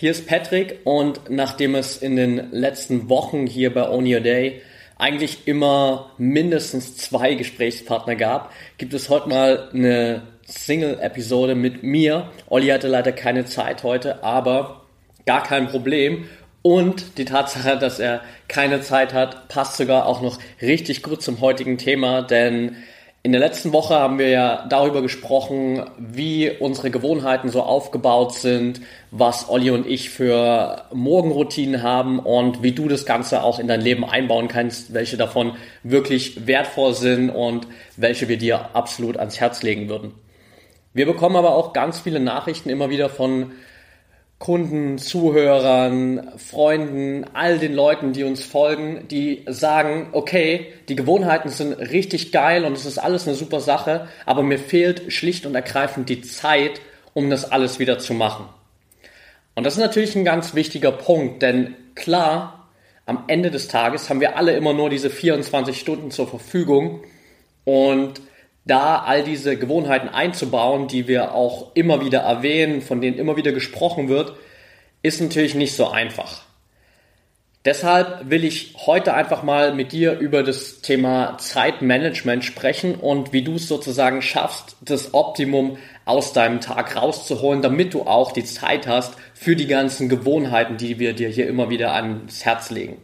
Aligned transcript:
Hier 0.00 0.12
ist 0.12 0.28
Patrick 0.28 0.78
und 0.84 1.22
nachdem 1.28 1.74
es 1.74 1.96
in 1.96 2.14
den 2.14 2.52
letzten 2.52 3.08
Wochen 3.08 3.48
hier 3.48 3.74
bei 3.74 3.88
Own 3.88 4.06
Your 4.06 4.20
Day 4.20 4.62
eigentlich 4.96 5.48
immer 5.48 6.12
mindestens 6.18 6.96
zwei 6.96 7.34
Gesprächspartner 7.34 8.14
gab, 8.14 8.52
gibt 8.76 8.94
es 8.94 9.08
heute 9.08 9.28
mal 9.28 9.70
eine 9.74 10.22
Single-Episode 10.46 11.56
mit 11.56 11.82
mir. 11.82 12.30
Olli 12.46 12.68
hatte 12.68 12.86
leider 12.86 13.10
keine 13.10 13.44
Zeit 13.44 13.82
heute, 13.82 14.22
aber 14.22 14.82
gar 15.26 15.42
kein 15.42 15.66
Problem. 15.66 16.28
Und 16.62 17.18
die 17.18 17.24
Tatsache, 17.24 17.76
dass 17.76 17.98
er 17.98 18.20
keine 18.46 18.80
Zeit 18.82 19.12
hat, 19.12 19.48
passt 19.48 19.78
sogar 19.78 20.06
auch 20.06 20.22
noch 20.22 20.38
richtig 20.62 21.02
gut 21.02 21.22
zum 21.22 21.40
heutigen 21.40 21.76
Thema, 21.76 22.22
denn 22.22 22.76
in 23.28 23.32
der 23.32 23.42
letzten 23.42 23.74
Woche 23.74 23.94
haben 23.94 24.18
wir 24.18 24.30
ja 24.30 24.64
darüber 24.70 25.02
gesprochen, 25.02 25.84
wie 25.98 26.50
unsere 26.50 26.90
Gewohnheiten 26.90 27.50
so 27.50 27.62
aufgebaut 27.62 28.32
sind, 28.32 28.80
was 29.10 29.50
Olli 29.50 29.70
und 29.70 29.86
ich 29.86 30.08
für 30.08 30.84
Morgenroutinen 30.94 31.82
haben 31.82 32.20
und 32.20 32.62
wie 32.62 32.72
du 32.72 32.88
das 32.88 33.04
Ganze 33.04 33.42
auch 33.42 33.58
in 33.58 33.68
dein 33.68 33.82
Leben 33.82 34.06
einbauen 34.06 34.48
kannst, 34.48 34.94
welche 34.94 35.18
davon 35.18 35.58
wirklich 35.82 36.46
wertvoll 36.46 36.94
sind 36.94 37.28
und 37.28 37.66
welche 37.98 38.30
wir 38.30 38.38
dir 38.38 38.70
absolut 38.72 39.18
ans 39.18 39.38
Herz 39.38 39.62
legen 39.62 39.90
würden. 39.90 40.14
Wir 40.94 41.04
bekommen 41.04 41.36
aber 41.36 41.54
auch 41.54 41.74
ganz 41.74 42.00
viele 42.00 42.20
Nachrichten 42.20 42.70
immer 42.70 42.88
wieder 42.88 43.10
von 43.10 43.52
Kunden, 44.38 44.98
Zuhörern, 44.98 46.32
Freunden, 46.36 47.26
all 47.34 47.58
den 47.58 47.74
Leuten, 47.74 48.12
die 48.12 48.22
uns 48.22 48.44
folgen, 48.44 49.08
die 49.08 49.44
sagen, 49.48 50.10
okay, 50.12 50.72
die 50.88 50.94
Gewohnheiten 50.94 51.48
sind 51.48 51.72
richtig 51.72 52.30
geil 52.30 52.64
und 52.64 52.74
es 52.74 52.86
ist 52.86 52.98
alles 52.98 53.26
eine 53.26 53.36
super 53.36 53.60
Sache, 53.60 54.06
aber 54.26 54.44
mir 54.44 54.60
fehlt 54.60 55.12
schlicht 55.12 55.44
und 55.44 55.56
ergreifend 55.56 56.08
die 56.08 56.20
Zeit, 56.20 56.80
um 57.14 57.30
das 57.30 57.50
alles 57.50 57.80
wieder 57.80 57.98
zu 57.98 58.14
machen. 58.14 58.46
Und 59.56 59.64
das 59.64 59.74
ist 59.74 59.80
natürlich 59.80 60.14
ein 60.14 60.24
ganz 60.24 60.54
wichtiger 60.54 60.92
Punkt, 60.92 61.42
denn 61.42 61.74
klar, 61.96 62.68
am 63.06 63.24
Ende 63.26 63.50
des 63.50 63.66
Tages 63.66 64.08
haben 64.08 64.20
wir 64.20 64.36
alle 64.36 64.52
immer 64.52 64.72
nur 64.72 64.88
diese 64.88 65.10
24 65.10 65.80
Stunden 65.80 66.12
zur 66.12 66.28
Verfügung 66.28 67.00
und 67.64 68.20
da 68.68 68.98
all 68.98 69.24
diese 69.24 69.56
Gewohnheiten 69.56 70.08
einzubauen, 70.08 70.86
die 70.86 71.08
wir 71.08 71.34
auch 71.34 71.74
immer 71.74 72.04
wieder 72.04 72.20
erwähnen, 72.20 72.82
von 72.82 73.00
denen 73.00 73.18
immer 73.18 73.36
wieder 73.36 73.52
gesprochen 73.52 74.08
wird, 74.08 74.34
ist 75.02 75.20
natürlich 75.20 75.54
nicht 75.54 75.74
so 75.74 75.88
einfach. 75.88 76.42
Deshalb 77.64 78.30
will 78.30 78.44
ich 78.44 78.74
heute 78.86 79.14
einfach 79.14 79.42
mal 79.42 79.74
mit 79.74 79.92
dir 79.92 80.18
über 80.18 80.42
das 80.42 80.80
Thema 80.80 81.36
Zeitmanagement 81.38 82.44
sprechen 82.44 82.94
und 82.94 83.32
wie 83.32 83.42
du 83.42 83.56
es 83.56 83.66
sozusagen 83.66 84.22
schaffst, 84.22 84.76
das 84.80 85.12
Optimum 85.12 85.76
aus 86.04 86.32
deinem 86.32 86.60
Tag 86.60 86.96
rauszuholen, 86.96 87.60
damit 87.60 87.94
du 87.94 88.02
auch 88.02 88.32
die 88.32 88.44
Zeit 88.44 88.86
hast 88.86 89.14
für 89.34 89.56
die 89.56 89.66
ganzen 89.66 90.08
Gewohnheiten, 90.08 90.76
die 90.76 90.98
wir 90.98 91.14
dir 91.14 91.28
hier 91.28 91.48
immer 91.48 91.68
wieder 91.68 91.92
ans 91.94 92.44
Herz 92.44 92.70
legen. 92.70 92.98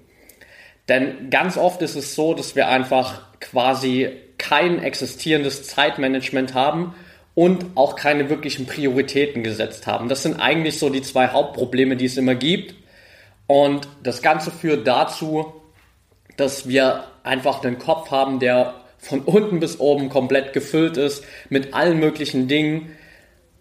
Denn 0.88 1.30
ganz 1.30 1.56
oft 1.56 1.82
ist 1.82 1.96
es 1.96 2.14
so, 2.14 2.34
dass 2.34 2.54
wir 2.54 2.68
einfach 2.68 3.22
quasi 3.40 4.23
kein 4.48 4.82
existierendes 4.82 5.66
Zeitmanagement 5.66 6.54
haben 6.54 6.94
und 7.34 7.64
auch 7.74 7.96
keine 7.96 8.28
wirklichen 8.28 8.66
Prioritäten 8.66 9.42
gesetzt 9.42 9.86
haben. 9.86 10.08
Das 10.08 10.22
sind 10.22 10.38
eigentlich 10.40 10.78
so 10.78 10.90
die 10.90 11.02
zwei 11.02 11.28
Hauptprobleme, 11.28 11.96
die 11.96 12.04
es 12.04 12.16
immer 12.16 12.34
gibt. 12.34 12.74
Und 13.46 13.88
das 14.02 14.22
Ganze 14.22 14.50
führt 14.50 14.86
dazu, 14.86 15.54
dass 16.36 16.68
wir 16.68 17.04
einfach 17.22 17.62
einen 17.64 17.78
Kopf 17.78 18.10
haben, 18.10 18.38
der 18.38 18.74
von 18.98 19.20
unten 19.20 19.60
bis 19.60 19.80
oben 19.80 20.08
komplett 20.08 20.52
gefüllt 20.52 20.96
ist 20.96 21.24
mit 21.48 21.74
allen 21.74 21.98
möglichen 21.98 22.48
Dingen, 22.48 22.92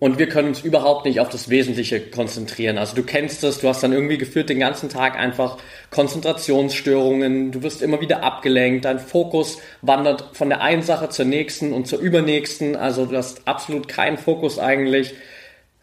und 0.04 0.20
wir 0.20 0.28
können 0.28 0.50
uns 0.50 0.60
überhaupt 0.60 1.06
nicht 1.06 1.22
auf 1.22 1.30
das 1.30 1.50
Wesentliche 1.50 2.02
konzentrieren. 2.02 2.78
Also 2.78 2.94
du 2.94 3.04
kennst 3.04 3.42
es, 3.46 3.60
du 3.60 3.70
hast 3.70 3.84
dann 3.84 3.94
irgendwie 3.94 4.18
gefühlt 4.18 4.50
den 4.50 4.60
ganzen 4.60 4.90
Tag 4.90 5.18
einfach 5.18 5.60
Konzentrationsstörungen, 5.92 7.54
du 7.54 7.64
wirst 7.64 7.82
immer 7.82 8.02
wieder 8.02 8.22
abgelenkt, 8.22 8.84
dein 8.84 9.00
Fokus 9.00 9.60
wandert 9.82 10.26
von 10.34 10.50
der 10.50 10.60
einen 10.60 10.82
Sache 10.82 11.08
zur 11.08 11.24
nächsten 11.24 11.72
und 11.72 11.88
zur 11.88 12.00
übernächsten, 12.00 12.76
also 12.76 13.06
du 13.06 13.16
hast 13.16 13.48
absolut 13.48 13.88
keinen 13.88 14.18
Fokus 14.18 14.60
eigentlich, 14.60 15.14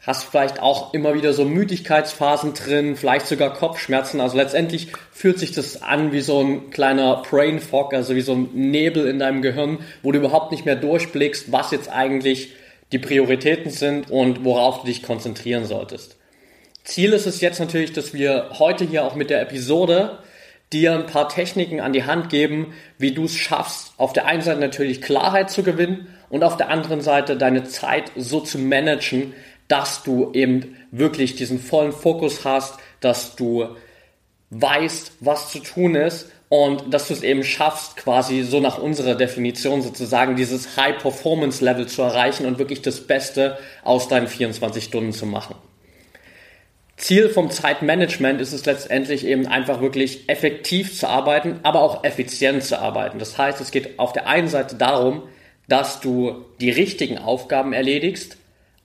hast 0.03 0.25
vielleicht 0.25 0.61
auch 0.61 0.93
immer 0.93 1.15
wieder 1.15 1.33
so 1.33 1.47
Müdigkeitsphasen 1.47 2.53
drin, 2.53 2.97
vielleicht 2.97 3.27
sogar 3.27 3.55
Kopfschmerzen, 3.55 4.21
also 4.21 4.37
letztendlich 4.37 4.89
fühlt 5.13 5.39
sich 5.39 5.53
das 5.53 5.81
an 5.81 6.13
wie 6.13 6.21
so 6.21 6.43
ein 6.43 6.69
kleiner 6.69 7.23
Brain 7.23 7.59
Fog, 7.59 7.95
also 7.95 8.15
wie 8.15 8.21
so 8.21 8.35
ein 8.35 8.51
Nebel 8.53 9.07
in 9.07 9.19
deinem 9.19 9.41
Gehirn, 9.41 9.79
wo 10.03 10.13
du 10.13 10.19
überhaupt 10.19 10.53
nicht 10.53 10.67
mehr 10.67 10.77
durchblickst, 10.77 11.51
was 11.51 11.71
jetzt 11.71 11.91
eigentlich 11.91 12.53
die 12.93 12.99
Prioritäten 12.99 13.71
sind 13.71 14.11
und 14.11 14.45
worauf 14.45 14.81
du 14.81 14.87
dich 14.87 15.03
konzentrieren 15.03 15.65
solltest. 15.65 16.17
Ziel 16.85 17.13
ist 17.13 17.27
es 17.27 17.41
jetzt 17.41 17.61
natürlich, 17.61 17.93
dass 17.93 18.15
wir 18.15 18.51
heute 18.59 18.85
hier 18.85 19.05
auch 19.05 19.15
mit 19.15 19.31
der 19.31 19.43
Episode 19.43 20.19
dir 20.73 20.95
ein 20.95 21.07
paar 21.07 21.29
Techniken 21.29 21.81
an 21.81 21.93
die 21.93 22.05
Hand 22.05 22.31
geben, 22.31 22.75
wie 22.99 23.13
du 23.13 23.25
es 23.25 23.35
schaffst, 23.35 23.93
auf 23.97 24.13
der 24.13 24.27
einen 24.27 24.43
Seite 24.43 24.61
natürlich 24.61 25.03
Klarheit 25.03 25.51
zu 25.51 25.63
gewinnen 25.63 26.09
und 26.29 26.45
auf 26.45 26.57
der 26.57 26.69
anderen 26.69 27.01
Seite 27.01 27.37
deine 27.37 27.65
Zeit 27.65 28.13
so 28.17 28.41
zu 28.41 28.59
managen, 28.59 29.35
dass 29.69 30.03
du 30.03 30.33
eben 30.33 30.77
wirklich 30.91 31.37
diesen 31.37 31.61
vollen 31.61 31.93
Fokus 31.93 32.45
hast, 32.45 32.79
dass 33.01 33.37
du 33.37 33.77
weißt, 34.51 35.13
was 35.21 35.51
zu 35.51 35.61
tun 35.61 35.95
ist 35.95 36.31
und 36.51 36.93
dass 36.93 37.07
du 37.07 37.15
es 37.15 37.23
eben 37.23 37.45
schaffst, 37.45 37.97
quasi 37.97 38.43
so 38.43 38.59
nach 38.59 38.77
unserer 38.77 39.15
Definition 39.15 39.83
sozusagen 39.83 40.35
dieses 40.35 40.77
High-Performance-Level 40.77 41.87
zu 41.87 42.03
erreichen 42.03 42.45
und 42.45 42.59
wirklich 42.59 42.83
das 42.83 43.07
Beste 43.07 43.57
aus 43.85 44.09
deinen 44.09 44.27
24 44.27 44.83
Stunden 44.83 45.13
zu 45.13 45.27
machen. 45.27 45.55
Ziel 46.97 47.29
vom 47.29 47.51
Zeitmanagement 47.51 48.41
ist 48.41 48.53
es 48.53 48.67
letztendlich 48.67 49.25
eben 49.25 49.47
einfach 49.47 49.81
wirklich 49.81 50.29
effektiv 50.29 50.99
zu 50.99 51.09
arbeiten, 51.09 51.61
aber 51.63 51.83
auch 51.83 52.03
effizient 52.03 52.65
zu 52.65 52.81
arbeiten. 52.81 53.21
Das 53.21 53.39
heißt, 53.39 53.61
es 53.61 53.71
geht 53.71 54.01
auf 54.01 54.13
der 54.13 54.27
einen 54.27 54.49
Seite 54.49 54.75
darum, 54.75 55.23
dass 55.69 56.01
du 56.01 56.47
die 56.61 56.71
richtigen 56.71 57.17
Aufgaben 57.17 57.73
erledigst, 57.73 58.39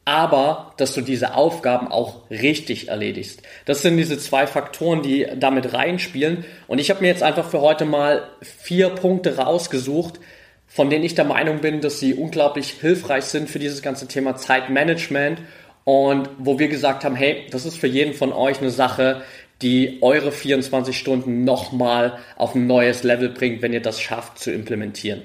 aber 0.06 0.74
dass 0.78 0.94
du 0.94 1.02
diese 1.02 1.34
Aufgaben 1.34 1.88
auch 1.88 2.30
richtig 2.30 2.90
erledigst. 2.90 3.42
Das 3.66 3.82
sind 3.82 3.98
diese 3.98 4.20
zwei 4.20 4.46
Faktoren, 4.46 5.02
die 5.02 5.28
damit 5.36 5.74
reinspielen. 5.74 6.46
Und 6.68 6.80
ich 6.80 6.92
habe 6.92 7.02
mir 7.02 7.08
jetzt 7.08 7.24
einfach 7.24 7.50
für 7.50 7.62
heute 7.62 7.86
mal 7.86 8.28
vier 8.42 8.90
Punkte 8.90 9.38
rausgesucht, 9.38 10.20
von 10.68 10.92
denen 10.92 11.04
ich 11.04 11.16
der 11.16 11.26
Meinung 11.26 11.60
bin, 11.60 11.82
dass 11.82 12.00
sie 12.00 12.14
unglaublich 12.14 12.70
hilfreich 12.80 13.26
sind 13.26 13.50
für 13.50 13.60
dieses 13.60 13.82
ganze 13.82 14.08
Thema 14.08 14.36
Zeitmanagement 14.36 15.40
und 15.86 16.30
wo 16.38 16.60
wir 16.60 16.68
gesagt 16.68 17.04
haben, 17.04 17.16
hey, 17.16 17.46
das 17.50 17.66
ist 17.66 17.78
für 17.78 17.88
jeden 17.88 18.14
von 18.14 18.32
euch 18.32 18.60
eine 18.60 18.72
Sache, 18.72 19.24
die 19.62 20.00
eure 20.02 20.32
24 20.32 20.98
Stunden 20.98 21.44
nochmal 21.44 22.20
auf 22.36 22.56
ein 22.56 22.68
neues 22.68 23.04
Level 23.04 23.30
bringt, 23.30 23.62
wenn 23.62 23.74
ihr 23.74 23.82
das 23.82 24.02
schafft 24.02 24.38
zu 24.38 24.52
implementieren. 24.52 25.22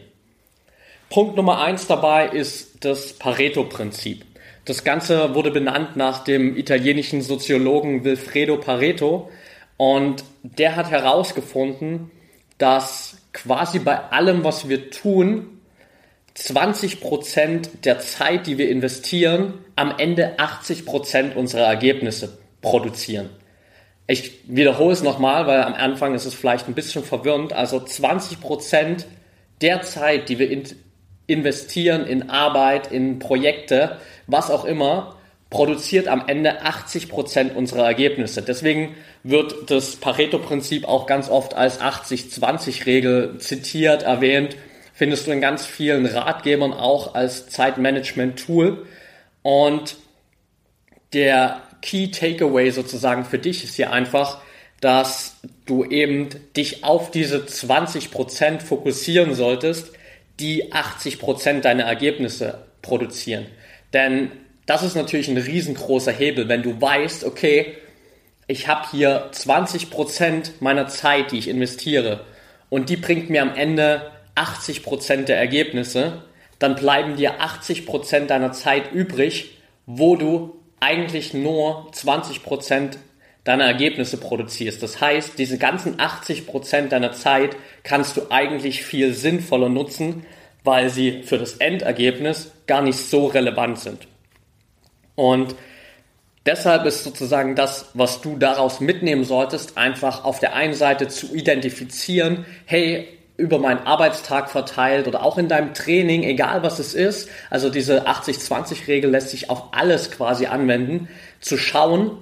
Punkt 1.09 1.37
Nummer 1.37 1.61
eins 1.61 1.87
dabei 1.87 2.29
ist 2.29 2.85
das 2.85 3.15
Pareto-Prinzip. 3.15 4.25
Das 4.65 4.85
Ganze 4.85 5.35
wurde 5.35 5.51
benannt 5.51 5.97
nach 5.97 6.25
dem 6.25 6.57
italienischen 6.57 7.23
Soziologen 7.23 8.05
Wilfredo 8.05 8.59
Pareto 8.59 9.31
und 9.77 10.25
der 10.43 10.77
hat 10.77 10.91
herausgefunden, 10.91 12.11
dass 12.59 13.17
quasi 13.33 13.79
bei 13.79 13.99
allem, 14.11 14.45
was 14.45 14.69
wir 14.69 14.91
tun, 14.91 15.61
20% 16.37 17.83
der 17.85 17.99
Zeit, 17.99 18.47
die 18.47 18.59
wir 18.59 18.69
investieren, 18.69 19.55
am 19.77 19.95
Ende 19.99 20.39
80% 20.39 21.35
unserer 21.35 21.67
Ergebnisse 21.67 22.39
produzieren. 22.61 23.31
Ich 24.07 24.41
wiederhole 24.47 24.93
es 24.93 25.03
nochmal, 25.03 25.47
weil 25.47 25.63
am 25.63 25.75
Anfang 25.75 26.15
ist 26.15 26.27
es 26.27 26.35
vielleicht 26.35 26.69
ein 26.69 26.75
bisschen 26.75 27.05
verwirrend. 27.05 27.53
Also 27.53 27.79
20% 27.79 29.05
der 29.61 29.83
Zeit, 29.83 30.29
die 30.29 30.39
wir 30.39 30.51
in 30.51 30.65
investieren 31.31 32.07
in 32.07 32.29
Arbeit, 32.31 32.91
in 32.93 33.19
Projekte, 33.19 33.99
was 34.27 34.51
auch 34.51 34.65
immer, 34.65 35.17
produziert 35.51 36.07
am 36.07 36.25
Ende 36.29 36.63
80 36.63 37.09
Prozent 37.09 37.57
unserer 37.57 37.85
Ergebnisse. 37.85 38.43
Deswegen 38.43 38.95
wird 39.25 39.71
das 39.71 39.97
Pareto-Prinzip 39.97 40.87
auch 40.87 41.07
ganz 41.07 41.29
oft 41.29 41.55
als 41.55 41.81
80-20-Regel 41.81 43.39
zitiert, 43.39 44.05
erwähnt. 44.05 44.57
Findest 44.95 45.27
du 45.27 45.33
in 45.33 45.41
ganz 45.41 45.67
vielen 45.67 46.07
Ratgebern 46.07 46.73
auch 46.73 47.15
als 47.15 47.49
Zeitmanagement-Tool. 47.49 48.87
Und 49.43 49.97
der 51.13 51.63
Key 51.83 52.11
Takeaway 52.11 52.71
sozusagen 52.71 53.25
für 53.25 53.39
dich 53.39 53.65
ist 53.65 53.75
hier 53.75 53.93
einfach, 53.93 54.41
dass 54.81 55.37
du 55.67 55.85
eben 55.85 56.29
dich 56.57 56.85
auf 56.85 57.11
diese 57.11 57.39
20% 57.39 58.61
fokussieren 58.61 59.35
solltest, 59.35 59.93
die 60.41 60.73
80% 60.73 61.61
deiner 61.61 61.85
Ergebnisse 61.85 62.67
produzieren. 62.83 63.47
Denn 63.93 64.31
das 64.67 64.83
ist 64.83 64.97
natürlich 64.97 65.29
ein 65.29 65.37
riesengroßer 65.37 66.13
Hebel, 66.13 66.49
wenn 66.49 66.63
du 66.63 66.81
weißt, 66.81 67.25
okay, 67.25 67.75
ich 68.47 68.69
habe 68.69 68.89
hier 68.91 69.31
20% 69.33 70.53
meiner 70.61 70.89
Zeit, 70.89 71.33
die 71.33 71.39
ich 71.39 71.49
investiere 71.49 72.25
und 72.69 72.89
die 72.89 72.97
bringt 72.97 73.31
mir 73.31 73.43
am 73.43 73.55
Ende 73.55 74.11
80% 74.35 75.25
der 75.25 75.39
Ergebnisse, 75.39 76.25
dann 76.59 76.77
bleiben 76.77 77.17
dir 77.17 77.41
80% 77.41 78.27
deiner 78.27 78.53
Zeit 78.53 78.93
übrig, 78.93 79.59
wo 79.87 80.17
du 80.17 80.57
eigentlich 80.81 81.35
nur 81.35 81.91
20% 81.93 82.97
deiner 83.51 83.65
Ergebnisse 83.65 84.17
produzierst. 84.17 84.81
Das 84.81 85.01
heißt, 85.01 85.37
diese 85.37 85.59
ganzen 85.59 85.97
80% 85.97 86.89
deiner 86.89 87.11
Zeit 87.11 87.57
kannst 87.83 88.17
du 88.17 88.31
eigentlich 88.31 88.85
viel 88.85 89.13
sinnvoller 89.13 89.69
nutzen, 89.69 90.25
weil 90.63 90.89
sie 90.89 91.25
für 91.25 91.37
das 91.37 91.55
Endergebnis 91.55 92.53
gar 92.69 92.81
nicht 92.81 92.99
so 92.99 93.27
relevant 93.27 93.81
sind. 93.81 94.07
Und 95.17 95.57
deshalb 96.47 96.87
ist 96.87 97.03
sozusagen 97.03 97.57
das, 97.57 97.91
was 97.95 98.21
du 98.21 98.37
daraus 98.37 98.79
mitnehmen 98.79 99.25
solltest, 99.25 99.77
einfach 99.77 100.23
auf 100.25 100.39
der 100.39 100.55
einen 100.55 100.75
Seite 100.75 101.09
zu 101.09 101.35
identifizieren, 101.35 102.47
hey, 102.67 103.09
über 103.37 103.59
meinen 103.59 103.85
Arbeitstag 103.85 104.49
verteilt 104.49 105.09
oder 105.09 105.25
auch 105.25 105.39
in 105.39 105.49
deinem 105.49 105.75
Training, 105.75 106.23
egal 106.23 106.63
was 106.63 106.79
es 106.79 106.95
ist, 106.95 107.29
also 107.49 107.69
diese 107.69 108.07
80-20-Regel 108.07 109.11
lässt 109.11 109.31
sich 109.31 109.51
auf 109.51 109.73
alles 109.73 110.13
quasi 110.13 110.47
anwenden, 110.47 111.09
zu 111.41 111.57
schauen, 111.57 112.19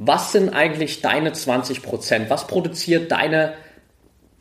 was 0.00 0.30
sind 0.30 0.50
eigentlich 0.50 1.02
deine 1.02 1.32
20 1.32 1.82
Prozent? 1.82 2.30
Was 2.30 2.46
produziert 2.46 3.10
deine 3.10 3.54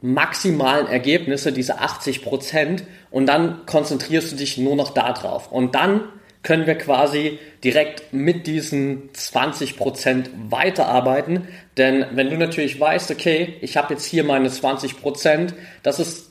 maximalen 0.01 0.85
Ergebnisse, 0.85 1.51
diese 1.51 1.79
80 1.79 2.21
Prozent? 2.21 2.83
Und 3.09 3.25
dann 3.25 3.65
konzentrierst 3.65 4.31
du 4.31 4.35
dich 4.35 4.59
nur 4.59 4.75
noch 4.75 4.91
darauf. 4.91 5.51
Und 5.51 5.73
dann 5.73 6.09
können 6.43 6.67
wir 6.67 6.75
quasi 6.75 7.39
direkt 7.63 8.13
mit 8.13 8.45
diesen 8.45 9.09
20 9.13 9.77
Prozent 9.77 10.29
weiterarbeiten. 10.51 11.47
Denn 11.75 12.05
wenn 12.11 12.29
du 12.29 12.37
natürlich 12.37 12.79
weißt, 12.79 13.09
okay, 13.09 13.55
ich 13.61 13.77
habe 13.77 13.95
jetzt 13.95 14.05
hier 14.05 14.23
meine 14.23 14.51
20 14.51 15.01
Prozent, 15.01 15.55
das 15.81 15.99
ist 15.99 16.29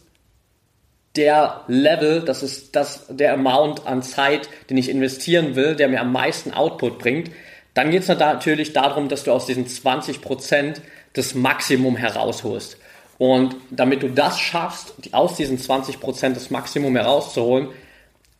der 1.16 1.64
Level, 1.66 2.22
das 2.22 2.44
ist 2.44 2.76
das, 2.76 3.06
der 3.08 3.34
Amount 3.34 3.88
an 3.88 4.04
Zeit, 4.04 4.48
den 4.70 4.76
ich 4.76 4.88
investieren 4.88 5.56
will, 5.56 5.74
der 5.74 5.88
mir 5.88 6.00
am 6.00 6.12
meisten 6.12 6.52
Output 6.52 7.00
bringt, 7.00 7.32
dann 7.76 7.90
geht 7.90 8.04
es 8.04 8.08
natürlich 8.08 8.72
darum, 8.72 9.10
dass 9.10 9.24
du 9.24 9.32
aus 9.32 9.44
diesen 9.44 9.66
20% 9.66 10.76
das 11.12 11.34
Maximum 11.34 11.94
herausholst. 11.94 12.78
Und 13.18 13.54
damit 13.70 14.02
du 14.02 14.08
das 14.08 14.40
schaffst, 14.40 14.94
aus 15.12 15.36
diesen 15.36 15.58
20% 15.58 16.30
das 16.32 16.48
Maximum 16.48 16.96
herauszuholen, 16.96 17.68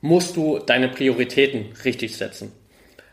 musst 0.01 0.37
du 0.37 0.59
deine 0.59 0.89
Prioritäten 0.89 1.67
richtig 1.85 2.17
setzen. 2.17 2.51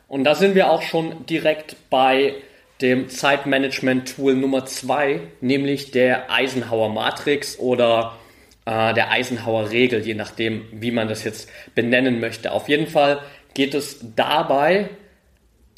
Und 0.07 0.23
da 0.23 0.33
sind 0.35 0.55
wir 0.55 0.71
auch 0.71 0.81
schon 0.81 1.25
direkt 1.25 1.75
bei 1.89 2.35
dem 2.79 3.09
Zeitmanagement-Tool 3.09 4.33
Nummer 4.33 4.65
2, 4.65 5.19
nämlich 5.41 5.91
der 5.91 6.31
Eisenhower 6.31 6.87
Matrix 6.87 7.59
oder 7.59 8.17
äh, 8.63 8.93
der 8.93 9.11
Eisenhower 9.11 9.71
Regel, 9.71 10.05
je 10.05 10.13
nachdem, 10.13 10.67
wie 10.71 10.91
man 10.91 11.09
das 11.09 11.25
jetzt 11.25 11.49
benennen 11.75 12.21
möchte. 12.21 12.53
Auf 12.53 12.69
jeden 12.69 12.87
Fall 12.87 13.21
geht 13.53 13.73
es 13.73 13.99
dabei 14.15 14.89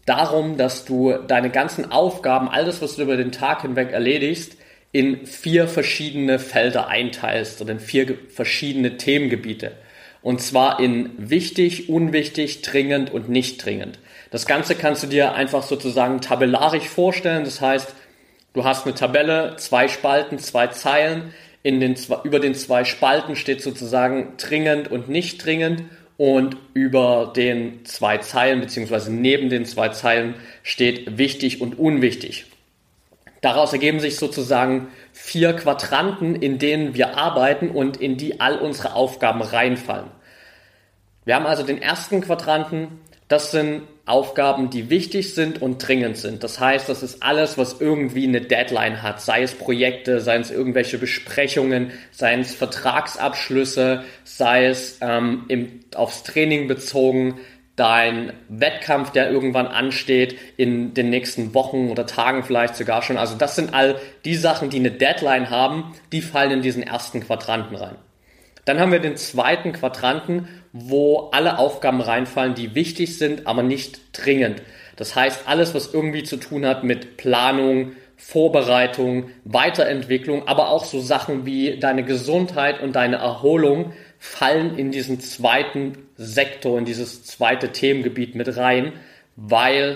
darum, 0.05 0.57
dass 0.57 0.85
du 0.85 1.13
deine 1.27 1.49
ganzen 1.49 1.91
Aufgaben, 1.91 2.49
alles, 2.49 2.81
was 2.81 2.95
du 2.95 3.03
über 3.03 3.17
den 3.17 3.31
Tag 3.31 3.63
hinweg 3.63 3.91
erledigst, 3.91 4.57
in 4.91 5.25
vier 5.25 5.67
verschiedene 5.67 6.39
Felder 6.39 6.87
einteilst 6.87 7.61
oder 7.61 7.73
in 7.73 7.79
vier 7.79 8.17
verschiedene 8.29 8.97
Themengebiete. 8.97 9.73
Und 10.21 10.41
zwar 10.41 10.79
in 10.79 11.11
wichtig, 11.17 11.89
unwichtig, 11.89 12.61
dringend 12.61 13.11
und 13.11 13.29
nicht 13.29 13.63
dringend. 13.63 13.99
Das 14.31 14.45
Ganze 14.45 14.75
kannst 14.75 15.03
du 15.03 15.07
dir 15.07 15.33
einfach 15.33 15.63
sozusagen 15.63 16.21
tabellarisch 16.21 16.87
vorstellen. 16.87 17.43
Das 17.43 17.61
heißt, 17.61 17.93
du 18.53 18.63
hast 18.63 18.85
eine 18.85 18.95
Tabelle, 18.95 19.55
zwei 19.57 19.87
Spalten, 19.87 20.39
zwei 20.39 20.67
Zeilen. 20.67 21.33
In 21.61 21.79
den, 21.79 21.95
über 22.23 22.39
den 22.39 22.55
zwei 22.55 22.85
Spalten 22.85 23.35
steht 23.35 23.61
sozusagen 23.61 24.33
dringend 24.37 24.89
und 24.89 25.09
nicht 25.09 25.43
dringend 25.45 25.83
und 26.17 26.57
über 26.73 27.33
den 27.35 27.85
zwei 27.85 28.17
Zeilen 28.19 28.61
beziehungsweise 28.61 29.11
neben 29.11 29.49
den 29.49 29.65
zwei 29.65 29.89
Zeilen 29.89 30.35
steht 30.63 31.17
wichtig 31.17 31.61
und 31.61 31.77
unwichtig. 31.77 32.45
Daraus 33.41 33.73
ergeben 33.73 33.99
sich 33.99 34.15
sozusagen 34.15 34.87
vier 35.13 35.53
Quadranten, 35.53 36.35
in 36.35 36.57
denen 36.57 36.95
wir 36.95 37.17
arbeiten 37.17 37.69
und 37.69 37.97
in 37.97 38.17
die 38.17 38.39
all 38.39 38.57
unsere 38.57 38.93
Aufgaben 38.93 39.41
reinfallen. 39.41 40.09
Wir 41.25 41.35
haben 41.35 41.45
also 41.45 41.63
den 41.63 41.81
ersten 41.81 42.21
Quadranten, 42.21 42.99
das 43.27 43.51
sind 43.51 43.83
Aufgaben, 44.05 44.69
die 44.69 44.91
wichtig 44.91 45.33
sind 45.33 45.61
und 45.61 45.85
dringend 45.85 46.17
sind. 46.17 46.43
Das 46.43 46.59
heißt, 46.59 46.87
das 46.87 47.01
ist 47.01 47.23
alles, 47.23 47.57
was 47.57 47.81
irgendwie 47.81 48.27
eine 48.27 48.41
Deadline 48.41 49.01
hat, 49.01 49.19
sei 49.19 49.41
es 49.41 49.55
Projekte, 49.55 50.19
sei 50.19 50.37
es 50.37 50.51
irgendwelche 50.51 50.99
Besprechungen, 50.99 51.91
sei 52.11 52.39
es 52.39 52.53
Vertragsabschlüsse, 52.53 54.03
sei 54.23 54.67
es 54.67 54.99
ähm, 55.01 55.45
im, 55.47 55.79
aufs 55.95 56.21
Training 56.21 56.67
bezogen, 56.67 57.39
dein 57.75 58.33
Wettkampf, 58.47 59.11
der 59.11 59.29
irgendwann 59.31 59.67
ansteht, 59.67 60.37
in 60.55 60.93
den 60.93 61.09
nächsten 61.09 61.53
Wochen 61.53 61.89
oder 61.89 62.05
Tagen 62.05 62.43
vielleicht 62.43 62.75
sogar 62.75 63.01
schon. 63.01 63.17
Also 63.17 63.35
das 63.35 63.55
sind 63.55 63.73
all 63.73 63.99
die 64.23 64.35
Sachen, 64.35 64.69
die 64.69 64.79
eine 64.79 64.91
Deadline 64.91 65.49
haben, 65.49 65.93
die 66.11 66.21
fallen 66.21 66.51
in 66.51 66.61
diesen 66.61 66.83
ersten 66.83 67.21
Quadranten 67.21 67.75
rein. 67.75 67.95
Dann 68.65 68.79
haben 68.79 68.91
wir 68.91 68.99
den 68.99 69.17
zweiten 69.17 69.73
Quadranten, 69.73 70.47
wo 70.77 71.29
alle 71.31 71.57
Aufgaben 71.57 72.01
reinfallen, 72.01 72.53
die 72.53 72.75
wichtig 72.75 73.17
sind, 73.17 73.47
aber 73.47 73.63
nicht 73.63 74.01
dringend. 74.11 74.61
Das 74.97 75.15
heißt, 75.15 75.47
alles, 75.47 75.73
was 75.73 75.93
irgendwie 75.93 76.23
zu 76.23 76.35
tun 76.35 76.65
hat 76.65 76.83
mit 76.83 77.15
Planung, 77.15 77.93
Vorbereitung, 78.17 79.29
Weiterentwicklung, 79.45 80.49
aber 80.49 80.69
auch 80.69 80.83
so 80.83 80.99
Sachen 80.99 81.45
wie 81.45 81.79
deine 81.79 82.03
Gesundheit 82.03 82.81
und 82.81 82.93
deine 82.97 83.17
Erholung 83.17 83.93
fallen 84.19 84.77
in 84.77 84.91
diesen 84.91 85.21
zweiten 85.21 86.09
Sektor, 86.17 86.77
in 86.77 86.83
dieses 86.83 87.23
zweite 87.23 87.71
Themengebiet 87.71 88.35
mit 88.35 88.57
rein, 88.57 88.91
weil 89.37 89.95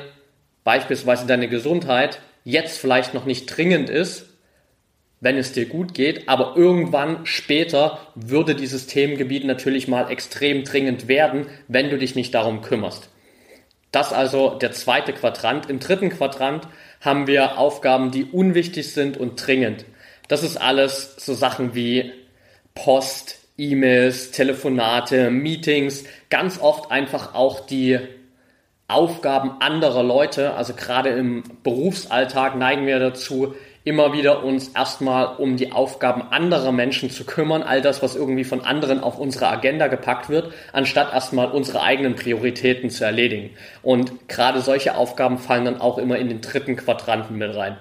beispielsweise 0.64 1.28
deine 1.28 1.50
Gesundheit 1.50 2.22
jetzt 2.46 2.80
vielleicht 2.80 3.14
noch 3.14 3.26
nicht 3.26 3.48
dringend 3.48 3.90
ist, 3.90 4.29
wenn 5.22 5.38
es 5.38 5.52
dir 5.52 5.66
gut 5.66 5.94
geht, 5.94 6.30
aber 6.30 6.54
irgendwann 6.56 7.26
später 7.26 8.00
würde 8.16 8.56
dieses 8.56 8.88
Themengebiet 8.88 9.44
natürlich 9.44 9.88
mal 9.88 10.10
extrem 10.10 10.64
dringend 10.64 11.08
werden, 11.08 11.48
wenn 11.68 11.90
du 11.90 11.98
dich 11.98 12.16
nicht 12.16 12.34
darum 12.34 12.62
kümmerst. 12.62 13.10
Das 13.92 14.14
also 14.14 14.52
der 14.52 14.72
zweite 14.72 15.14
Quadrant. 15.14 15.70
Im 15.70 15.80
dritten 15.80 16.10
Quadrant 16.10 16.68
haben 17.02 17.28
wir 17.28 17.58
Aufgaben, 17.58 18.12
die 18.12 18.26
unwichtig 18.26 18.92
sind 18.94 19.18
und 19.18 19.46
dringend. 19.46 19.86
Das 20.28 20.44
ist 20.44 20.58
alles 20.58 21.16
so 21.18 21.34
Sachen 21.34 21.74
wie 21.74 22.12
Post, 22.76 23.40
E-Mails, 23.58 24.32
Telefonate, 24.32 25.32
Meetings, 25.32 26.06
ganz 26.30 26.62
oft 26.62 26.92
einfach 26.92 27.34
auch 27.34 27.66
die 27.66 28.00
Aufgaben 28.88 29.60
anderer 29.60 30.04
Leute. 30.04 30.54
Also 30.54 30.74
gerade 30.74 31.10
im 31.10 31.44
Berufsalltag 31.64 32.56
neigen 32.56 32.86
wir 32.86 33.00
dazu, 33.00 33.56
immer 33.90 34.14
wieder 34.14 34.44
uns 34.44 34.68
erstmal 34.68 35.38
um 35.38 35.58
die 35.58 35.72
Aufgaben 35.72 36.22
anderer 36.30 36.72
Menschen 36.72 37.10
zu 37.10 37.24
kümmern, 37.24 37.64
all 37.64 37.82
das, 37.82 38.04
was 38.04 38.16
irgendwie 38.16 38.44
von 38.44 38.62
anderen 38.62 39.00
auf 39.00 39.18
unsere 39.18 39.48
Agenda 39.48 39.88
gepackt 39.88 40.30
wird, 40.30 40.54
anstatt 40.74 41.12
erstmal 41.12 41.50
unsere 41.50 41.82
eigenen 41.82 42.14
Prioritäten 42.14 42.92
zu 42.92 43.04
erledigen. 43.04 43.50
Und 43.82 44.30
gerade 44.30 44.62
solche 44.62 44.94
Aufgaben 44.94 45.40
fallen 45.40 45.66
dann 45.66 45.82
auch 45.82 45.98
immer 45.98 46.20
in 46.20 46.30
den 46.30 46.42
dritten 46.42 46.76
Quadranten 46.76 47.36
mit 47.36 47.56
rein. 47.56 47.78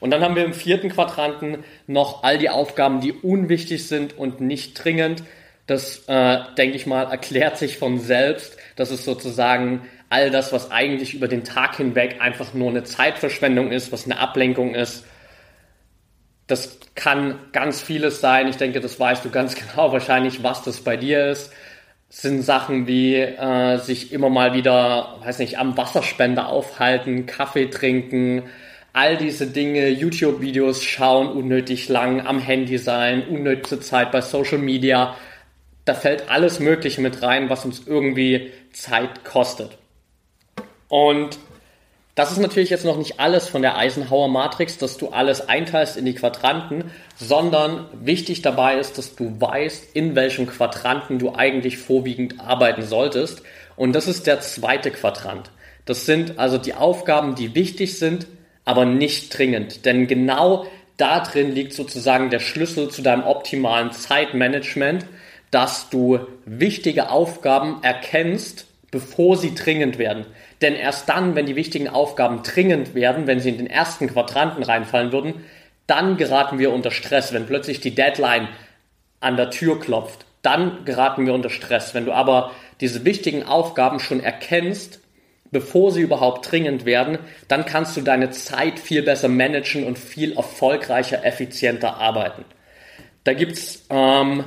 Und 0.00 0.10
dann 0.10 0.22
haben 0.22 0.34
wir 0.34 0.44
im 0.44 0.54
vierten 0.54 0.88
Quadranten 0.88 1.62
noch 1.86 2.24
all 2.24 2.38
die 2.38 2.50
Aufgaben, 2.50 3.00
die 3.00 3.12
unwichtig 3.12 3.86
sind 3.86 4.18
und 4.18 4.40
nicht 4.40 4.74
dringend. 4.74 5.22
Das, 5.68 6.02
äh, 6.08 6.38
denke 6.58 6.74
ich 6.74 6.86
mal, 6.86 7.04
erklärt 7.04 7.58
sich 7.58 7.78
von 7.78 8.00
selbst. 8.00 8.56
Das 8.74 8.90
ist 8.90 9.04
sozusagen 9.04 9.82
all 10.08 10.30
das, 10.30 10.52
was 10.52 10.70
eigentlich 10.70 11.14
über 11.14 11.28
den 11.28 11.44
Tag 11.44 11.76
hinweg 11.76 12.16
einfach 12.20 12.54
nur 12.54 12.70
eine 12.70 12.84
Zeitverschwendung 12.84 13.72
ist, 13.72 13.92
was 13.92 14.04
eine 14.04 14.18
Ablenkung 14.18 14.74
ist. 14.74 15.04
Das 16.46 16.78
kann 16.94 17.40
ganz 17.52 17.80
vieles 17.80 18.20
sein. 18.20 18.46
Ich 18.46 18.56
denke, 18.56 18.80
das 18.80 19.00
weißt 19.00 19.24
du 19.24 19.30
ganz 19.30 19.54
genau 19.74 19.92
wahrscheinlich, 19.92 20.42
was 20.42 20.62
das 20.62 20.80
bei 20.80 20.96
dir 20.96 21.28
ist. 21.30 21.52
Das 22.08 22.22
sind 22.22 22.42
Sachen 22.42 22.86
wie 22.86 23.16
äh, 23.16 23.78
sich 23.78 24.12
immer 24.12 24.30
mal 24.30 24.54
wieder, 24.54 25.18
weiß 25.24 25.40
nicht, 25.40 25.58
am 25.58 25.76
Wasserspender 25.76 26.48
aufhalten, 26.48 27.26
Kaffee 27.26 27.66
trinken, 27.66 28.44
all 28.92 29.16
diese 29.16 29.48
Dinge, 29.48 29.88
YouTube-Videos 29.88 30.82
schauen, 30.82 31.28
unnötig 31.28 31.88
lang 31.88 32.24
am 32.24 32.38
Handy 32.38 32.78
sein, 32.78 33.26
unnötige 33.28 33.80
Zeit 33.80 34.12
bei 34.12 34.20
Social 34.20 34.58
Media. 34.58 35.16
Da 35.84 35.94
fällt 35.94 36.30
alles 36.30 36.60
Mögliche 36.60 37.00
mit 37.00 37.22
rein, 37.22 37.50
was 37.50 37.64
uns 37.64 37.86
irgendwie 37.86 38.52
Zeit 38.72 39.24
kostet. 39.24 39.76
Und 40.88 41.38
Das 42.16 42.32
ist 42.32 42.38
natürlich 42.38 42.70
jetzt 42.70 42.86
noch 42.86 42.96
nicht 42.96 43.20
alles 43.20 43.46
von 43.46 43.60
der 43.60 43.76
Eisenhower 43.76 44.28
Matrix, 44.28 44.78
dass 44.78 44.96
du 44.96 45.10
alles 45.10 45.46
einteilst 45.50 45.98
in 45.98 46.06
die 46.06 46.14
Quadranten, 46.14 46.90
sondern 47.16 47.88
wichtig 47.92 48.40
dabei 48.40 48.78
ist, 48.78 48.96
dass 48.96 49.14
du 49.16 49.38
weißt, 49.38 49.94
in 49.94 50.16
welchem 50.16 50.46
Quadranten 50.46 51.18
du 51.18 51.34
eigentlich 51.34 51.76
vorwiegend 51.76 52.40
arbeiten 52.40 52.82
solltest. 52.82 53.42
Und 53.76 53.92
das 53.92 54.08
ist 54.08 54.26
der 54.26 54.40
zweite 54.40 54.90
Quadrant. 54.90 55.50
Das 55.84 56.06
sind 56.06 56.38
also 56.38 56.56
die 56.56 56.72
Aufgaben, 56.72 57.34
die 57.34 57.54
wichtig 57.54 57.98
sind, 57.98 58.26
aber 58.64 58.86
nicht 58.86 59.36
dringend. 59.36 59.84
Denn 59.84 60.06
genau 60.06 60.66
da 60.96 61.20
drin 61.20 61.52
liegt 61.54 61.74
sozusagen 61.74 62.30
der 62.30 62.40
Schlüssel 62.40 62.88
zu 62.88 63.02
deinem 63.02 63.24
optimalen 63.24 63.92
Zeitmanagement, 63.92 65.04
dass 65.50 65.90
du 65.90 66.20
wichtige 66.46 67.10
Aufgaben 67.10 67.82
erkennst, 67.82 68.64
bevor 68.90 69.36
sie 69.36 69.54
dringend 69.54 69.98
werden. 69.98 70.24
Denn 70.62 70.74
erst 70.74 71.08
dann, 71.08 71.34
wenn 71.34 71.46
die 71.46 71.56
wichtigen 71.56 71.88
Aufgaben 71.88 72.42
dringend 72.42 72.94
werden, 72.94 73.26
wenn 73.26 73.40
sie 73.40 73.50
in 73.50 73.58
den 73.58 73.66
ersten 73.66 74.06
Quadranten 74.08 74.62
reinfallen 74.62 75.12
würden, 75.12 75.44
dann 75.86 76.16
geraten 76.16 76.58
wir 76.58 76.72
unter 76.72 76.90
Stress, 76.90 77.32
wenn 77.32 77.46
plötzlich 77.46 77.80
die 77.80 77.94
Deadline 77.94 78.48
an 79.20 79.36
der 79.36 79.50
Tür 79.50 79.78
klopft. 79.78 80.24
Dann 80.42 80.84
geraten 80.84 81.26
wir 81.26 81.34
unter 81.34 81.50
Stress. 81.50 81.94
Wenn 81.94 82.06
du 82.06 82.12
aber 82.12 82.52
diese 82.80 83.04
wichtigen 83.04 83.42
Aufgaben 83.42 84.00
schon 84.00 84.20
erkennst, 84.20 85.00
bevor 85.50 85.92
sie 85.92 86.02
überhaupt 86.02 86.50
dringend 86.50 86.84
werden, 86.84 87.18
dann 87.48 87.64
kannst 87.64 87.96
du 87.96 88.00
deine 88.00 88.30
Zeit 88.30 88.78
viel 88.78 89.02
besser 89.02 89.28
managen 89.28 89.84
und 89.84 89.98
viel 89.98 90.36
erfolgreicher, 90.36 91.24
effizienter 91.24 91.96
arbeiten. 91.96 92.44
Da 93.24 93.32
gibt's 93.32 93.86
ähm, 93.90 94.44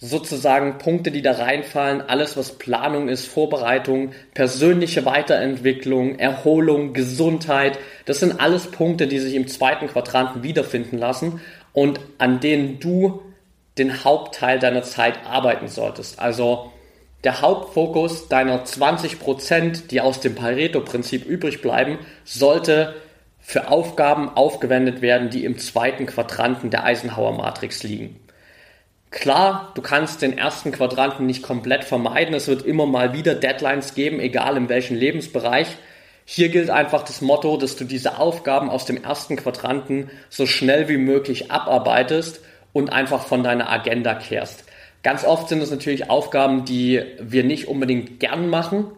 sozusagen 0.00 0.78
Punkte, 0.78 1.10
die 1.10 1.22
da 1.22 1.32
reinfallen, 1.32 2.00
alles 2.00 2.36
was 2.36 2.52
Planung 2.52 3.08
ist, 3.08 3.26
Vorbereitung, 3.26 4.12
persönliche 4.32 5.04
Weiterentwicklung, 5.04 6.18
Erholung, 6.18 6.92
Gesundheit, 6.92 7.78
das 8.04 8.20
sind 8.20 8.40
alles 8.40 8.70
Punkte, 8.70 9.08
die 9.08 9.18
sich 9.18 9.34
im 9.34 9.48
zweiten 9.48 9.88
Quadranten 9.88 10.44
wiederfinden 10.44 10.98
lassen 10.98 11.40
und 11.72 11.98
an 12.18 12.38
denen 12.38 12.78
du 12.78 13.22
den 13.76 14.04
Hauptteil 14.04 14.60
deiner 14.60 14.82
Zeit 14.82 15.26
arbeiten 15.26 15.68
solltest. 15.68 16.20
Also 16.20 16.72
der 17.24 17.40
Hauptfokus 17.40 18.28
deiner 18.28 18.64
20 18.64 19.18
Prozent, 19.18 19.90
die 19.90 20.00
aus 20.00 20.20
dem 20.20 20.36
Pareto-Prinzip 20.36 21.26
übrig 21.26 21.60
bleiben, 21.60 21.98
sollte 22.24 22.94
für 23.40 23.68
Aufgaben 23.68 24.28
aufgewendet 24.28 25.00
werden, 25.00 25.30
die 25.30 25.44
im 25.44 25.58
zweiten 25.58 26.06
Quadranten 26.06 26.70
der 26.70 26.84
Eisenhower-Matrix 26.84 27.82
liegen. 27.82 28.20
Klar, 29.10 29.72
du 29.74 29.80
kannst 29.80 30.20
den 30.20 30.36
ersten 30.36 30.70
Quadranten 30.70 31.24
nicht 31.24 31.42
komplett 31.42 31.84
vermeiden. 31.84 32.34
Es 32.34 32.46
wird 32.46 32.66
immer 32.66 32.84
mal 32.84 33.14
wieder 33.14 33.34
Deadlines 33.34 33.94
geben, 33.94 34.20
egal 34.20 34.56
in 34.56 34.68
welchem 34.68 34.96
Lebensbereich. 34.96 35.68
Hier 36.26 36.50
gilt 36.50 36.68
einfach 36.68 37.04
das 37.04 37.22
Motto, 37.22 37.56
dass 37.56 37.76
du 37.76 37.84
diese 37.84 38.18
Aufgaben 38.18 38.68
aus 38.68 38.84
dem 38.84 39.02
ersten 39.02 39.36
Quadranten 39.36 40.10
so 40.28 40.44
schnell 40.44 40.88
wie 40.88 40.98
möglich 40.98 41.50
abarbeitest 41.50 42.40
und 42.74 42.92
einfach 42.92 43.26
von 43.26 43.42
deiner 43.42 43.70
Agenda 43.70 44.14
kehrst. 44.14 44.64
Ganz 45.02 45.24
oft 45.24 45.48
sind 45.48 45.62
es 45.62 45.70
natürlich 45.70 46.10
Aufgaben, 46.10 46.66
die 46.66 47.02
wir 47.18 47.44
nicht 47.44 47.66
unbedingt 47.66 48.20
gern 48.20 48.50
machen. 48.50 48.88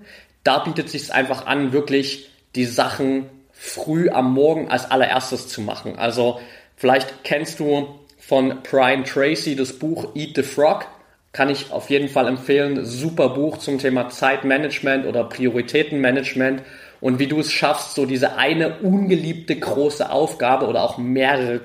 Da 0.42 0.58
bietet 0.58 0.86
es 0.86 0.92
sich 0.92 1.14
einfach 1.14 1.46
an, 1.46 1.72
wirklich 1.72 2.30
die 2.56 2.64
Sachen 2.64 3.26
früh 3.52 4.08
am 4.08 4.34
Morgen 4.34 4.68
als 4.68 4.90
allererstes 4.90 5.46
zu 5.46 5.60
machen. 5.60 5.98
Also 5.98 6.40
vielleicht 6.74 7.22
kennst 7.22 7.60
du 7.60 8.00
von 8.20 8.58
Brian 8.62 9.04
Tracy, 9.04 9.56
das 9.56 9.72
Buch 9.72 10.14
Eat 10.14 10.36
the 10.36 10.42
Frog. 10.42 10.86
Kann 11.32 11.48
ich 11.48 11.72
auf 11.72 11.90
jeden 11.90 12.08
Fall 12.08 12.28
empfehlen. 12.28 12.84
Super 12.84 13.30
Buch 13.30 13.58
zum 13.58 13.78
Thema 13.78 14.08
Zeitmanagement 14.08 15.06
oder 15.06 15.24
Prioritätenmanagement 15.24 16.62
und 17.00 17.18
wie 17.18 17.26
du 17.26 17.40
es 17.40 17.50
schaffst, 17.50 17.94
so 17.94 18.04
diese 18.04 18.36
eine 18.36 18.78
ungeliebte 18.80 19.58
große 19.58 20.10
Aufgabe 20.10 20.66
oder 20.66 20.82
auch 20.82 20.98
mehrere 20.98 21.60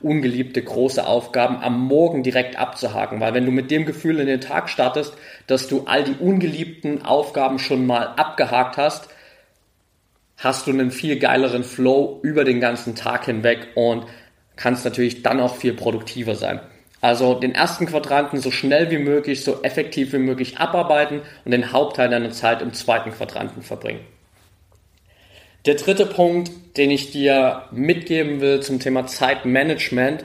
ungeliebte 0.00 0.62
große 0.62 1.04
Aufgaben 1.04 1.56
am 1.56 1.80
Morgen 1.86 2.22
direkt 2.22 2.56
abzuhaken. 2.56 3.20
Weil 3.20 3.34
wenn 3.34 3.46
du 3.46 3.50
mit 3.50 3.70
dem 3.70 3.84
Gefühl 3.84 4.20
in 4.20 4.28
den 4.28 4.40
Tag 4.40 4.68
startest, 4.68 5.14
dass 5.48 5.66
du 5.66 5.84
all 5.86 6.04
die 6.04 6.14
ungeliebten 6.20 7.04
Aufgaben 7.04 7.58
schon 7.58 7.84
mal 7.84 8.14
abgehakt 8.16 8.76
hast, 8.76 9.08
hast 10.36 10.66
du 10.66 10.70
einen 10.70 10.92
viel 10.92 11.18
geileren 11.18 11.64
Flow 11.64 12.20
über 12.22 12.44
den 12.44 12.60
ganzen 12.60 12.94
Tag 12.94 13.26
hinweg 13.26 13.68
und 13.74 14.06
kannst 14.60 14.84
natürlich 14.84 15.22
dann 15.22 15.40
auch 15.40 15.56
viel 15.56 15.72
produktiver 15.72 16.34
sein. 16.34 16.60
Also 17.00 17.34
den 17.34 17.54
ersten 17.54 17.86
Quadranten 17.86 18.40
so 18.40 18.50
schnell 18.50 18.90
wie 18.90 18.98
möglich, 18.98 19.42
so 19.42 19.62
effektiv 19.62 20.12
wie 20.12 20.18
möglich 20.18 20.58
abarbeiten 20.58 21.22
und 21.44 21.50
den 21.52 21.72
Hauptteil 21.72 22.10
deiner 22.10 22.30
Zeit 22.30 22.60
im 22.60 22.74
zweiten 22.74 23.10
Quadranten 23.10 23.62
verbringen. 23.62 24.00
Der 25.64 25.74
dritte 25.74 26.06
Punkt, 26.06 26.50
den 26.76 26.90
ich 26.90 27.10
dir 27.10 27.64
mitgeben 27.70 28.40
will 28.40 28.60
zum 28.60 28.80
Thema 28.80 29.06
Zeitmanagement, 29.06 30.24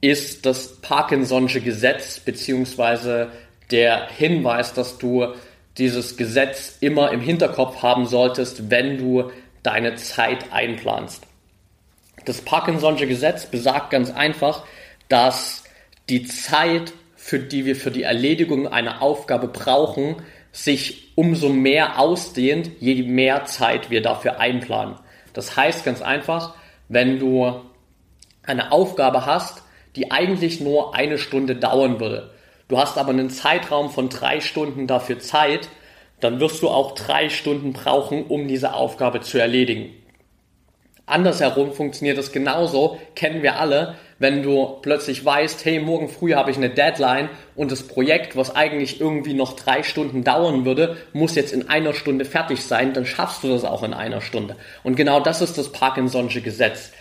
ist 0.00 0.46
das 0.46 0.82
Parkinson'sche 0.82 1.60
Gesetz 1.60 2.20
beziehungsweise 2.20 3.30
der 3.70 4.08
Hinweis, 4.08 4.72
dass 4.72 4.96
du 4.98 5.34
dieses 5.76 6.16
Gesetz 6.16 6.78
immer 6.80 7.12
im 7.12 7.20
Hinterkopf 7.20 7.82
haben 7.82 8.06
solltest, 8.06 8.70
wenn 8.70 8.98
du 8.98 9.30
deine 9.62 9.96
Zeit 9.96 10.52
einplanst. 10.52 11.27
Das 12.28 12.42
Parkinson'sche 12.42 13.06
Gesetz 13.06 13.46
besagt 13.46 13.88
ganz 13.88 14.10
einfach, 14.10 14.66
dass 15.08 15.64
die 16.10 16.26
Zeit, 16.26 16.92
für 17.16 17.38
die 17.38 17.64
wir 17.64 17.74
für 17.74 17.90
die 17.90 18.02
Erledigung 18.02 18.68
einer 18.68 19.00
Aufgabe 19.00 19.48
brauchen, 19.48 20.16
sich 20.52 21.12
umso 21.14 21.48
mehr 21.48 21.98
ausdehnt, 21.98 22.70
je 22.80 23.02
mehr 23.04 23.46
Zeit 23.46 23.88
wir 23.88 24.02
dafür 24.02 24.40
einplanen. 24.40 24.96
Das 25.32 25.56
heißt 25.56 25.86
ganz 25.86 26.02
einfach, 26.02 26.54
wenn 26.90 27.18
du 27.18 27.62
eine 28.42 28.72
Aufgabe 28.72 29.24
hast, 29.24 29.62
die 29.96 30.10
eigentlich 30.10 30.60
nur 30.60 30.94
eine 30.94 31.16
Stunde 31.16 31.56
dauern 31.56 31.98
würde, 31.98 32.34
du 32.68 32.76
hast 32.76 32.98
aber 32.98 33.08
einen 33.08 33.30
Zeitraum 33.30 33.88
von 33.88 34.10
drei 34.10 34.42
Stunden 34.42 34.86
dafür 34.86 35.18
Zeit, 35.18 35.70
dann 36.20 36.40
wirst 36.40 36.60
du 36.60 36.68
auch 36.68 36.94
drei 36.94 37.30
Stunden 37.30 37.72
brauchen, 37.72 38.26
um 38.26 38.48
diese 38.48 38.74
Aufgabe 38.74 39.22
zu 39.22 39.38
erledigen. 39.38 39.94
Andersherum 41.08 41.72
funktioniert 41.72 42.18
das 42.18 42.32
genauso, 42.32 42.98
kennen 43.14 43.42
wir 43.42 43.58
alle, 43.58 43.96
wenn 44.18 44.42
du 44.42 44.78
plötzlich 44.82 45.24
weißt, 45.24 45.64
hey, 45.64 45.78
morgen 45.78 46.08
früh 46.08 46.34
habe 46.34 46.50
ich 46.50 46.56
eine 46.56 46.70
Deadline 46.70 47.28
und 47.54 47.70
das 47.70 47.84
Projekt, 47.84 48.36
was 48.36 48.54
eigentlich 48.54 49.00
irgendwie 49.00 49.34
noch 49.34 49.54
drei 49.54 49.82
Stunden 49.82 50.24
dauern 50.24 50.64
würde, 50.64 50.96
muss 51.12 51.36
jetzt 51.36 51.52
in 51.52 51.68
einer 51.68 51.94
Stunde 51.94 52.24
fertig 52.24 52.62
sein, 52.64 52.92
dann 52.92 53.06
schaffst 53.06 53.44
du 53.44 53.48
das 53.48 53.64
auch 53.64 53.82
in 53.84 53.94
einer 53.94 54.20
Stunde. 54.20 54.56
Und 54.82 54.96
genau 54.96 55.20
das 55.20 55.40
ist 55.40 55.56
das 55.56 55.72
Parkinson'sche 55.72 56.40
Gesetz. 56.40 56.92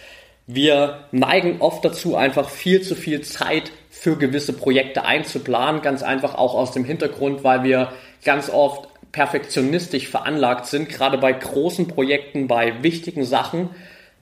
Wir 0.45 1.05
neigen 1.11 1.57
oft 1.59 1.83
dazu, 1.83 2.15
einfach 2.15 2.49
viel 2.49 2.81
zu 2.81 2.95
viel 2.95 3.21
Zeit 3.21 3.71
für 3.89 4.15
gewisse 4.15 4.53
Projekte 4.53 5.03
einzuplanen, 5.03 5.81
ganz 5.81 6.03
einfach 6.03 6.35
auch 6.35 6.53
aus 6.53 6.71
dem 6.71 6.85
Hintergrund, 6.85 7.43
weil 7.43 7.63
wir 7.63 7.91
ganz 8.23 8.49
oft 8.49 8.87
perfektionistisch 9.11 10.07
veranlagt 10.07 10.67
sind, 10.67 10.89
gerade 10.89 11.17
bei 11.17 11.33
großen 11.33 11.87
Projekten, 11.87 12.47
bei 12.47 12.83
wichtigen 12.83 13.25
Sachen, 13.25 13.69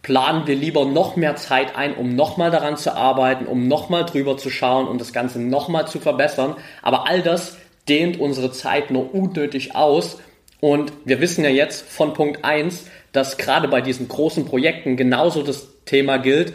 planen 0.05 0.45
wir 0.45 0.53
lieber 0.53 0.85
noch 0.85 1.15
mehr 1.15 1.35
Zeit 1.35 1.75
ein, 1.75 1.95
um 1.95 2.15
nochmal 2.15 2.51
daran 2.51 2.77
zu 2.77 2.95
arbeiten, 2.95 3.47
um 3.47 3.67
nochmal 3.67 4.05
drüber 4.05 4.37
zu 4.37 4.51
schauen 4.51 4.87
und 4.87 5.01
das 5.01 5.13
Ganze 5.13 5.41
nochmal 5.41 5.87
zu 5.87 5.99
verbessern. 5.99 6.57
Aber 6.83 7.07
all 7.07 7.23
das 7.23 7.57
dehnt 7.89 8.19
unsere 8.19 8.51
Zeit 8.51 8.91
nur 8.91 9.15
unnötig 9.15 9.75
aus. 9.75 10.19
Und 10.59 10.93
wir 11.05 11.21
wissen 11.21 11.43
ja 11.43 11.49
jetzt 11.49 11.89
von 11.89 12.13
Punkt 12.13 12.45
1, 12.45 12.85
dass 13.13 13.37
gerade 13.37 13.67
bei 13.67 13.81
diesen 13.81 14.07
großen 14.07 14.45
Projekten 14.45 14.95
genauso 14.95 15.41
das 15.41 15.69
Thema 15.85 16.17
gilt. 16.17 16.53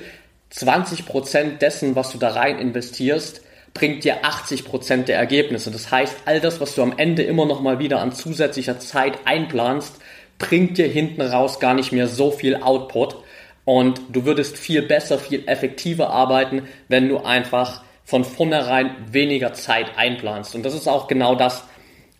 20 0.51 1.07
Prozent 1.07 1.61
dessen, 1.61 1.97
was 1.97 2.13
du 2.13 2.19
da 2.19 2.29
rein 2.29 2.61
investierst, 2.61 3.43
bringt 3.75 4.05
dir 4.05 4.25
80 4.25 4.65
Prozent 4.65 5.09
der 5.09 5.17
Ergebnisse. 5.17 5.73
Das 5.73 5.91
heißt, 5.91 6.19
all 6.25 6.39
das, 6.39 6.61
was 6.61 6.77
du 6.77 6.83
am 6.83 6.95
Ende 6.97 7.25
immer 7.25 7.47
noch 7.47 7.61
mal 7.61 7.81
wieder 7.81 7.99
an 8.01 8.13
zusätzlicher 8.13 8.79
Zeit 8.79 9.19
einplanst, 9.25 9.97
bringt 10.39 10.79
dir 10.79 10.87
hinten 10.87 11.21
raus 11.21 11.59
gar 11.59 11.75
nicht 11.75 11.91
mehr 11.91 12.07
so 12.07 12.31
viel 12.31 12.55
Output. 12.55 13.17
Und 13.71 14.01
du 14.09 14.25
würdest 14.25 14.59
viel 14.59 14.83
besser, 14.83 15.21
viel 15.21 15.47
effektiver 15.47 16.11
arbeiten, 16.11 16.67
wenn 16.89 17.09
du 17.09 17.19
einfach 17.19 17.85
von 18.03 18.25
vornherein 18.25 18.97
weniger 19.13 19.53
Zeit 19.53 19.97
einplanst. 19.97 20.57
Und 20.57 20.65
das 20.65 20.75
ist 20.75 20.89
auch 20.89 21.07
genau 21.07 21.37
das, 21.37 21.63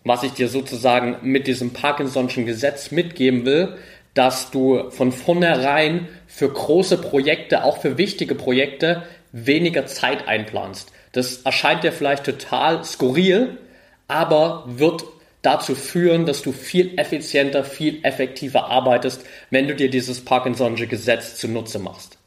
was 0.05 0.23
ich 0.23 0.31
dir 0.31 0.47
sozusagen 0.47 1.17
mit 1.23 1.47
diesem 1.47 1.73
Parkinson'schen 1.73 2.45
Gesetz 2.45 2.91
mitgeben 2.91 3.43
will, 3.43 3.75
dass 4.13 4.49
du 4.51 4.91
von 4.91 5.11
vornherein 5.11 6.07
für 6.25 6.47
große 6.47 6.99
Projekte, 6.99 7.65
auch 7.65 7.79
für 7.79 7.97
wichtige 7.97 8.35
Projekte, 8.35 9.03
weniger 9.33 9.85
Zeit 9.87 10.29
einplanst. 10.29 10.93
Das 11.11 11.41
erscheint 11.41 11.83
dir 11.83 11.91
vielleicht 11.91 12.23
total 12.23 12.85
skurril, 12.85 13.57
aber 14.07 14.63
wird 14.67 15.03
dazu 15.41 15.75
führen, 15.75 16.25
dass 16.25 16.41
du 16.41 16.51
viel 16.51 16.97
effizienter, 16.97 17.63
viel 17.63 18.03
effektiver 18.03 18.67
arbeitest, 18.67 19.25
wenn 19.49 19.67
du 19.67 19.75
dir 19.75 19.89
dieses 19.89 20.23
Parkinson'sche 20.23 20.87
Gesetz 20.87 21.37
zunutze 21.37 21.79
machst. 21.79 22.17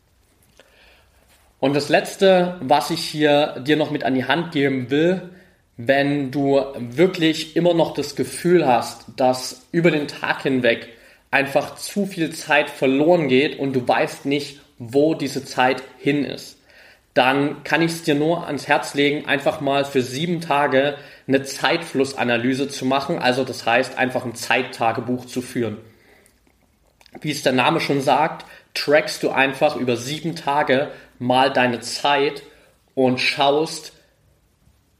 Und 1.61 1.75
das 1.75 1.89
letzte, 1.89 2.59
was 2.61 2.91
ich 2.91 3.01
hier 3.01 3.63
dir 3.67 3.77
noch 3.77 3.91
mit 3.91 4.05
an 4.05 4.15
die 4.15 4.27
Hand 4.27 4.53
geben 4.53 4.91
will, 4.91 5.31
wenn 5.77 6.31
du 6.31 6.61
wirklich 6.79 7.57
immer 7.57 7.75
noch 7.75 7.95
das 7.95 8.17
Gefühl 8.17 8.67
hast, 8.67 9.07
dass 9.17 9.67
über 9.73 9.91
den 9.91 10.07
Tag 10.07 10.43
hinweg 10.43 10.89
einfach 11.31 11.77
zu 11.77 12.07
viel 12.07 12.31
Zeit 12.31 12.71
verloren 12.71 13.29
geht 13.29 13.59
und 13.59 13.73
du 13.73 13.87
weißt 13.87 14.27
nicht, 14.27 14.61
wo 14.79 15.15
diese 15.15 15.45
Zeit 15.45 15.83
hin 15.99 16.25
ist, 16.25 16.59
dann 17.15 17.63
kann 17.63 17.81
ich 17.81 17.93
es 17.93 18.03
dir 18.03 18.17
nur 18.17 18.47
ans 18.47 18.67
Herz 18.67 18.95
legen, 18.95 19.27
einfach 19.27 19.61
mal 19.61 19.85
für 19.85 20.03
sieben 20.03 20.41
Tage 20.41 20.97
eine 21.29 21.45
Zeitflussanalyse 21.45 22.69
zu 22.69 22.85
machen. 22.85 23.21
Also 23.21 23.45
das 23.45 23.65
heißt, 23.65 23.97
einfach 23.97 24.25
ein 24.25 24.35
Zeittagebuch 24.35 25.25
zu 25.25 25.41
führen. 25.41 25.79
Wie 27.21 27.31
es 27.31 27.43
der 27.45 27.53
Name 27.53 27.81
schon 27.81 28.01
sagt, 28.01 28.45
trackst 28.75 29.23
du 29.23 29.31
einfach 29.31 29.77
über 29.77 29.97
sieben 29.97 30.35
Tage 30.35 30.91
mal 31.21 31.53
deine 31.53 31.79
Zeit 31.79 32.43
und 32.95 33.21
schaust, 33.21 33.93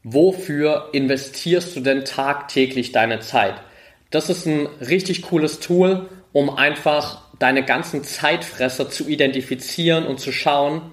wofür 0.03 0.89
investierst 0.93 1.75
du 1.75 1.81
denn 1.81 2.05
tagtäglich 2.05 2.93
deine 2.93 3.19
Zeit. 3.19 3.55
Das 4.09 4.29
ist 4.29 4.45
ein 4.45 4.67
richtig 4.79 5.23
cooles 5.23 5.59
Tool, 5.59 6.09
um 6.31 6.49
einfach 6.49 7.23
deine 7.39 7.65
ganzen 7.65 8.05
Zeitfresser 8.05 8.89
zu 8.89 9.09
identifizieren 9.09 10.05
und 10.05 10.21
zu 10.21 10.31
schauen, 10.31 10.91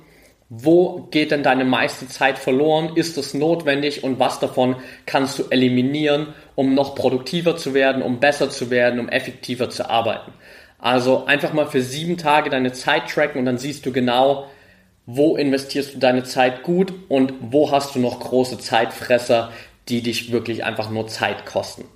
wo 0.55 1.09
geht 1.11 1.31
denn 1.31 1.43
deine 1.43 1.65
meiste 1.65 2.07
Zeit 2.09 2.37
verloren? 2.37 2.95
Ist 2.95 3.17
es 3.17 3.33
notwendig 3.33 4.05
und 4.05 4.19
was 4.19 4.39
davon 4.39 4.77
kannst 5.07 5.39
du 5.39 5.45
eliminieren, 5.49 6.35
um 6.57 6.75
noch 6.75 6.95
produktiver 6.95 7.57
zu 7.57 7.73
werden, 7.73 8.03
um 8.03 8.21
besser 8.21 8.51
zu 8.51 8.69
werden, 8.69 9.01
um 9.01 9.09
effektiver 9.09 9.71
zu 9.71 9.89
arbeiten? 9.89 10.31
Also 10.79 11.25
einfach 11.25 11.55
mal 11.55 11.69
für 11.69 11.81
sieben 11.81 12.19
Tage 12.19 12.51
deine 12.51 12.73
Zeit 12.73 13.09
tracken 13.09 13.39
und 13.39 13.47
dann 13.47 13.57
siehst 13.57 13.87
du 13.87 13.93
genau, 13.93 14.47
wo 15.07 15.37
investierst 15.37 15.95
du 15.95 15.99
deine 15.99 16.23
Zeit 16.23 16.63
gut 16.65 16.93
und 17.09 17.33
wo 17.41 17.71
hast 17.71 17.95
du 17.95 17.99
noch 17.99 18.21
große 18.21 18.59
Zeitfresser, 18.59 19.53
die 19.89 20.03
dich 20.03 20.33
wirklich 20.33 20.65
einfach 20.65 20.91
nur 20.91 21.09
Zeit 21.09 21.47
kosten. 21.47 21.87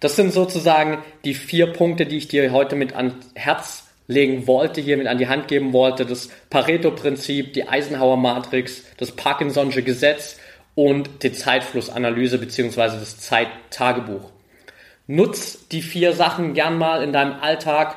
Das 0.00 0.16
sind 0.16 0.32
sozusagen 0.32 1.02
die 1.26 1.34
vier 1.34 1.70
Punkte, 1.70 2.06
die 2.06 2.16
ich 2.16 2.28
dir 2.28 2.50
heute 2.50 2.76
mit 2.76 2.96
ans 2.96 3.14
Herz 3.34 3.89
legen 4.10 4.46
wollte, 4.46 4.82
mit 4.82 5.06
an 5.06 5.18
die 5.18 5.28
Hand 5.28 5.48
geben 5.48 5.72
wollte. 5.72 6.04
Das 6.04 6.28
Pareto-Prinzip, 6.50 7.52
die 7.54 7.68
Eisenhower-Matrix, 7.68 8.84
das 8.96 9.16
Parkinson'sche 9.16 9.82
Gesetz 9.82 10.38
und 10.74 11.22
die 11.22 11.32
Zeitflussanalyse 11.32 12.38
bzw. 12.38 12.98
das 12.98 13.20
Zeittagebuch. 13.20 14.30
Nutz 15.06 15.68
die 15.68 15.82
vier 15.82 16.12
Sachen 16.12 16.54
gern 16.54 16.76
mal 16.76 17.02
in 17.02 17.12
deinem 17.12 17.34
Alltag. 17.40 17.96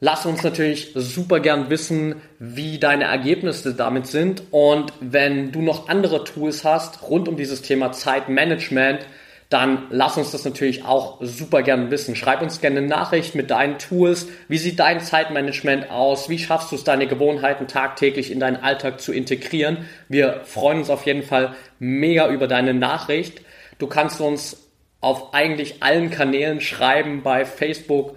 Lass 0.00 0.26
uns 0.26 0.42
natürlich 0.42 0.92
super 0.94 1.40
gern 1.40 1.70
wissen, 1.70 2.16
wie 2.38 2.78
deine 2.78 3.04
Ergebnisse 3.04 3.74
damit 3.74 4.06
sind. 4.08 4.42
Und 4.50 4.92
wenn 5.00 5.52
du 5.52 5.62
noch 5.62 5.88
andere 5.88 6.24
Tools 6.24 6.64
hast 6.64 7.02
rund 7.02 7.28
um 7.28 7.36
dieses 7.36 7.62
Thema 7.62 7.92
Zeitmanagement, 7.92 9.06
dann 9.48 9.86
lass 9.90 10.16
uns 10.16 10.32
das 10.32 10.44
natürlich 10.44 10.84
auch 10.84 11.18
super 11.20 11.62
gern 11.62 11.90
wissen. 11.90 12.16
Schreib 12.16 12.42
uns 12.42 12.60
gerne 12.60 12.78
eine 12.78 12.88
Nachricht 12.88 13.36
mit 13.36 13.50
deinen 13.50 13.78
Tools. 13.78 14.26
Wie 14.48 14.58
sieht 14.58 14.80
dein 14.80 15.00
Zeitmanagement 15.00 15.90
aus? 15.90 16.28
Wie 16.28 16.38
schaffst 16.38 16.72
du 16.72 16.76
es, 16.76 16.82
deine 16.84 17.06
Gewohnheiten 17.06 17.68
tagtäglich 17.68 18.32
in 18.32 18.40
deinen 18.40 18.56
Alltag 18.56 19.00
zu 19.00 19.12
integrieren? 19.12 19.86
Wir 20.08 20.40
freuen 20.44 20.78
uns 20.78 20.90
auf 20.90 21.06
jeden 21.06 21.22
Fall 21.22 21.54
mega 21.78 22.28
über 22.28 22.48
deine 22.48 22.74
Nachricht. 22.74 23.40
Du 23.78 23.86
kannst 23.86 24.20
uns 24.20 24.56
auf 25.00 25.32
eigentlich 25.34 25.82
allen 25.82 26.10
Kanälen 26.10 26.60
schreiben, 26.60 27.22
bei 27.22 27.44
Facebook 27.44 28.16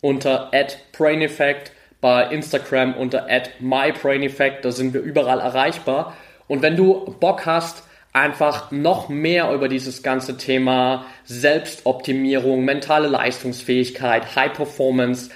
unter 0.00 0.50
@braineffect, 0.92 1.72
bei 2.00 2.24
Instagram 2.28 2.94
unter 2.94 3.26
@mybraineffect, 3.58 4.64
da 4.64 4.72
sind 4.72 4.94
wir 4.94 5.02
überall 5.02 5.40
erreichbar. 5.40 6.16
Und 6.48 6.62
wenn 6.62 6.76
du 6.76 7.14
Bock 7.20 7.44
hast, 7.44 7.84
einfach 8.12 8.70
noch 8.70 9.08
mehr 9.08 9.52
über 9.52 9.68
dieses 9.68 10.02
ganze 10.02 10.36
Thema 10.36 11.06
Selbstoptimierung, 11.24 12.64
mentale 12.64 13.08
Leistungsfähigkeit, 13.08 14.34
High 14.34 14.52
Performance 14.52 15.30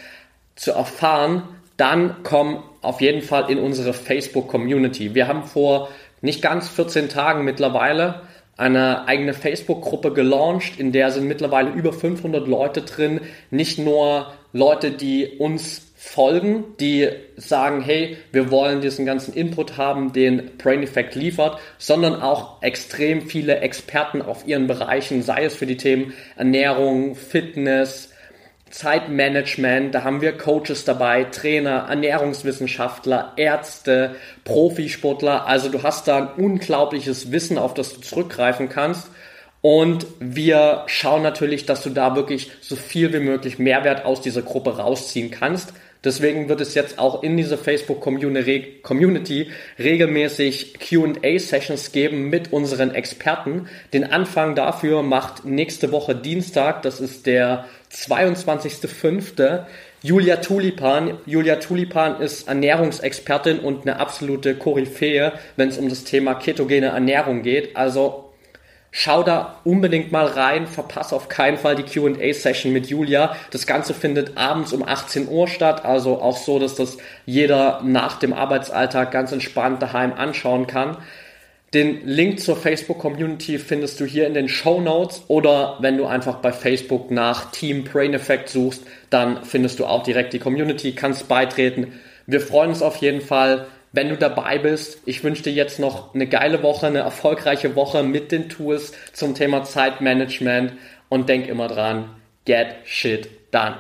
zu 0.57 0.73
erfahren, 0.73 1.43
dann 1.77 2.17
komm 2.23 2.63
auf 2.83 3.01
jeden 3.01 3.23
Fall 3.23 3.51
in 3.51 3.59
unsere 3.59 3.93
Facebook 3.93 4.49
Community. 4.49 5.15
Wir 5.15 5.29
haben 5.29 5.45
vor 5.45 5.89
nicht 6.21 6.43
ganz 6.43 6.69
14 6.69 7.09
Tagen 7.09 7.45
mittlerweile 7.45 8.23
eine 8.57 9.09
eigene 9.09 9.35
Facebook-Gruppe 9.35 10.13
gelauncht, 10.13 10.79
in 10.79 10.93
der 10.93 11.11
sind 11.11 11.27
mittlerweile 11.27 11.71
über 11.71 11.93
500 11.93 12.47
Leute 12.47 12.83
drin. 12.83 13.21
Nicht 13.51 13.79
nur 13.79 14.33
Leute, 14.53 14.93
die 14.93 15.27
uns 15.39 15.93
folgen, 16.05 16.77
die 16.79 17.09
sagen, 17.37 17.81
hey, 17.81 18.19
wir 18.31 18.51
wollen 18.51 18.81
diesen 18.81 19.07
ganzen 19.07 19.35
Input 19.35 19.77
haben, 19.77 20.13
den 20.13 20.57
Brain 20.59 20.83
Effect 20.83 21.15
liefert, 21.15 21.59
sondern 21.79 22.21
auch 22.21 22.63
extrem 22.63 23.23
viele 23.23 23.59
Experten 23.59 24.23
auf 24.23 24.47
ihren 24.47 24.67
Bereichen, 24.67 25.23
sei 25.23 25.45
es 25.45 25.57
für 25.57 25.67
die 25.67 25.77
Themen 25.77 26.13
Ernährung, 26.37 27.17
Fitness, 27.17 28.11
Zeitmanagement, 28.71 29.95
da 29.95 30.05
haben 30.05 30.21
wir 30.21 30.37
Coaches 30.37 30.85
dabei, 30.85 31.25
Trainer, 31.25 31.87
Ernährungswissenschaftler, 31.89 33.33
Ärzte, 33.37 34.17
Profisportler, 34.45 35.47
also 35.47 35.69
du 35.69 35.83
hast 35.83 36.07
da 36.07 36.19
ein 36.19 36.29
unglaubliches 36.45 37.33
Wissen, 37.33 37.57
auf 37.57 37.75
das 37.75 37.95
du 37.95 38.01
zurückgreifen 38.01 38.69
kannst. 38.69 39.09
Und 39.63 40.07
wir 40.21 40.83
schauen 40.89 41.23
natürlich, 41.23 41.65
dass 41.65 41.83
du 41.83 41.89
da 41.89 42.15
wirklich 42.15 42.51
so 42.61 42.77
viel 42.77 43.15
wie 43.15 43.21
möglich 43.21 43.59
Mehrwert 43.59 44.05
aus 44.05 44.21
dieser 44.21 44.43
Gruppe 44.43 44.77
rausziehen 44.77 45.31
kannst. 45.31 45.73
Deswegen 46.05 46.49
wird 46.49 46.61
es 46.61 46.75
jetzt 46.75 46.99
auch 46.99 47.23
in 47.23 47.37
dieser 47.37 47.59
Facebook 47.59 48.01
Community 48.01 49.51
regelmäßig 49.79 50.75
Q&A-Sessions 50.79 51.93
geben 51.93 52.29
mit 52.31 52.53
unseren 52.53 52.95
Experten. 52.95 53.69
Den 53.93 54.05
Anfang 54.05 54.55
dafür 54.55 55.03
macht 55.03 55.45
nächste 55.45 55.91
Woche 55.93 56.15
Dienstag, 56.15 56.83
das 56.83 57.01
ist 57.01 57.27
der 57.27 57.67
22.05. 57.93 59.65
Julia 60.03 60.37
Tulipan. 60.37 61.17
Julia 61.25 61.57
Tulipan 61.57 62.21
ist 62.21 62.47
Ernährungsexpertin 62.47 63.61
und 63.61 63.83
eine 63.83 64.01
absolute 64.01 64.55
Koryphäe, 64.55 65.33
wenn 65.57 65.71
es 65.71 65.79
um 65.79 65.89
das 65.89 66.05
Thema 66.05 66.35
ketogene 66.35 66.89
Ernährung 66.89 67.41
geht. 67.43 67.75
Also 67.75 68.24
Schau 68.97 69.25
da 69.25 69.57
unbedingt 69.65 70.13
mal 70.13 70.27
rein, 70.27 70.69
verpass 70.69 71.13
auf 71.13 71.29
keinen 71.29 71.59
Fall 71.59 71.75
die 71.75 71.83
QA-Session 71.83 72.73
mit 72.73 72.87
Julia. 72.87 73.35
Das 73.51 73.67
Ganze 73.67 73.93
findet 73.93 74.37
abends 74.39 74.73
um 74.73 74.85
18 74.85 75.29
Uhr 75.29 75.49
statt, 75.49 75.85
also 75.85 76.23
auch 76.23 76.37
so, 76.37 76.61
dass 76.61 76.77
das 76.77 76.99
jeder 77.27 77.81
nach 77.83 78.21
dem 78.21 78.33
Arbeitsalltag 78.33 79.11
ganz 79.11 79.33
entspannt 79.33 79.83
daheim 79.83 80.13
anschauen 80.13 80.69
kann. 80.69 80.99
Den 81.75 82.07
Link 82.07 82.39
zur 82.39 82.57
Facebook-Community 82.57 83.59
findest 83.59 83.99
du 83.99 84.05
hier 84.05 84.29
in 84.29 84.35
den 84.35 84.49
Show 84.49 84.81
Notes 84.81 85.25
oder 85.27 85.79
wenn 85.81 85.99
du 85.99 86.07
einfach 86.07 86.37
bei 86.37 86.53
Facebook 86.53 87.11
nach 87.11 87.51
Team 87.51 87.83
Brain 87.83 88.15
Effect 88.15 88.49
suchst, 88.49 88.85
dann 89.11 89.45
findest 89.45 89.81
du 89.81 89.87
auch 89.87 90.05
direkt 90.05 90.35
die 90.35 90.39
Community, 90.39 90.93
kannst 90.93 91.27
beitreten. 91.27 91.95
Wir 92.29 92.41
freuen 92.41 92.71
uns 92.71 92.81
auf 92.81 92.99
jeden 92.99 93.23
Fall 93.23 93.67
wenn 93.95 94.09
du 94.09 94.17
dabei 94.17 94.59
bist. 94.59 94.99
Ich 95.07 95.23
wünsche 95.23 95.45
dir 95.45 95.53
jetzt 95.53 95.79
noch 95.79 96.15
eine 96.15 96.27
geile 96.27 96.63
Woche, 96.63 96.89
eine 96.89 96.99
erfolgreiche 96.99 97.77
Woche 97.77 98.03
mit 98.03 98.33
den 98.33 98.49
Tools 98.49 98.93
zum 99.13 99.35
Thema 99.35 99.63
Zeitmanagement 99.63 100.73
und 101.09 101.29
denk 101.29 101.47
immer 101.47 101.69
dran, 101.69 102.11
get 102.45 102.75
shit 102.85 103.31
done. 103.53 103.77